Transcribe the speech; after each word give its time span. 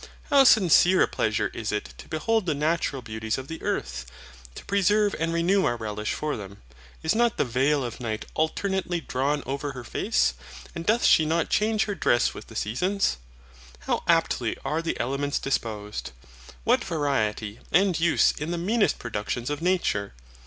How 0.31 0.45
sincere 0.45 1.03
a 1.03 1.07
pleasure 1.07 1.51
is 1.53 1.71
it 1.71 1.93
to 1.99 2.07
behold 2.07 2.47
the 2.47 2.55
natural 2.55 3.03
beauties 3.03 3.37
of 3.37 3.47
the 3.47 3.61
earth! 3.61 4.07
To 4.55 4.65
preserve 4.65 5.15
and 5.19 5.31
renew 5.31 5.63
our 5.65 5.77
relish 5.77 6.13
for 6.15 6.35
them, 6.35 6.59
is 7.03 7.13
not 7.13 7.37
the 7.37 7.45
veil 7.45 7.83
of 7.83 7.99
night 7.99 8.25
alternately 8.33 8.99
drawn 8.99 9.43
over 9.45 9.73
her 9.73 9.83
face, 9.83 10.33
and 10.73 10.87
doth 10.87 11.05
she 11.05 11.23
not 11.23 11.51
change 11.51 11.83
her 11.85 11.93
dress 11.93 12.33
with 12.33 12.47
the 12.47 12.55
seasons? 12.55 13.17
How 13.81 14.01
aptly 14.07 14.57
are 14.65 14.81
the 14.81 14.99
elements 14.99 15.37
disposed! 15.37 16.13
What 16.63 16.83
variety 16.83 17.59
and 17.71 17.99
use 17.99 18.31
in 18.31 18.49
the 18.49 18.57
meanest 18.57 18.97
productions 18.97 19.51
of 19.51 19.61
nature! 19.61 20.15